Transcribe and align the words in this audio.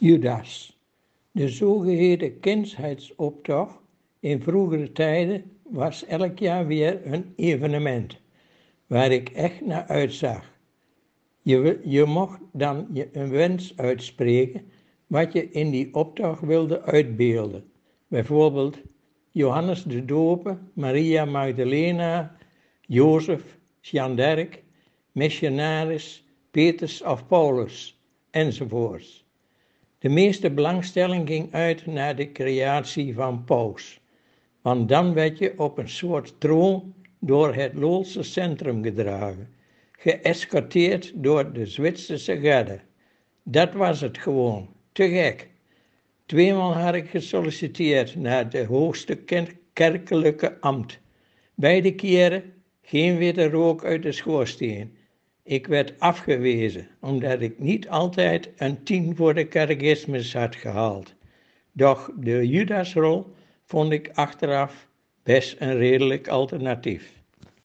Judas. 0.00 0.78
De 1.30 1.48
zogeheten 1.48 2.40
kinsheidsoptocht 2.40 3.78
in 4.20 4.42
vroegere 4.42 4.92
tijden 4.92 5.50
was 5.62 6.04
elk 6.04 6.38
jaar 6.38 6.66
weer 6.66 7.00
een 7.12 7.32
evenement 7.36 8.20
waar 8.86 9.10
ik 9.10 9.28
echt 9.28 9.60
naar 9.60 9.86
uitzag. 9.86 10.56
Je, 11.42 11.80
je 11.84 12.04
mocht 12.04 12.38
dan 12.52 12.86
je 12.92 13.08
een 13.12 13.30
wens 13.30 13.76
uitspreken 13.76 14.70
wat 15.06 15.32
je 15.32 15.50
in 15.50 15.70
die 15.70 15.94
optocht 15.94 16.40
wilde 16.40 16.82
uitbeelden. 16.82 17.64
Bijvoorbeeld 18.08 18.78
Johannes 19.30 19.82
de 19.82 20.04
Doper, 20.04 20.58
Maria 20.72 21.24
Magdalena, 21.24 22.36
Jozef, 22.80 23.58
Jean 23.80 24.16
d'Arc, 24.16 24.62
missionaris, 25.12 26.24
Petrus 26.50 27.02
of 27.02 27.26
Paulus, 27.26 28.00
enzovoorts. 28.30 29.26
De 29.98 30.08
meeste 30.08 30.50
belangstelling 30.50 31.28
ging 31.28 31.54
uit 31.54 31.86
naar 31.86 32.16
de 32.16 32.32
creatie 32.32 33.14
van 33.14 33.44
Paus, 33.44 34.00
want 34.62 34.88
dan 34.88 35.14
werd 35.14 35.38
je 35.38 35.58
op 35.58 35.78
een 35.78 35.88
soort 35.88 36.40
troon 36.40 36.94
door 37.18 37.54
het 37.54 37.74
Loolse 37.74 38.22
centrum 38.22 38.82
gedragen, 38.82 39.48
geëscorteerd 39.92 41.12
door 41.14 41.52
de 41.52 41.66
Zwitserse 41.66 42.40
garde. 42.40 42.80
Dat 43.42 43.72
was 43.72 44.00
het 44.00 44.18
gewoon, 44.18 44.68
te 44.92 45.08
gek. 45.08 45.48
Tweemaal 46.26 46.72
had 46.72 46.94
ik 46.94 47.10
gesolliciteerd 47.10 48.16
naar 48.16 48.50
de 48.50 48.64
hoogste 48.64 49.16
kerkelijke 49.72 50.60
ambt. 50.60 51.00
Beide 51.54 51.94
keren 51.94 52.52
geen 52.82 53.16
witte 53.16 53.48
rook 53.48 53.84
uit 53.84 54.02
de 54.02 54.12
schoorsteen. 54.12 54.96
Ik 55.48 55.66
werd 55.66 56.00
afgewezen 56.00 56.88
omdat 57.00 57.40
ik 57.40 57.58
niet 57.58 57.88
altijd 57.88 58.50
een 58.56 58.82
tien 58.82 59.16
voor 59.16 59.34
de 59.34 59.48
catechismus 59.48 60.34
had 60.34 60.56
gehaald. 60.56 61.14
Doch 61.72 62.10
de 62.16 62.48
Judasrol 62.48 63.34
vond 63.64 63.92
ik 63.92 64.10
achteraf 64.14 64.88
best 65.22 65.60
een 65.60 65.76
redelijk 65.76 66.28
alternatief. 66.28 67.17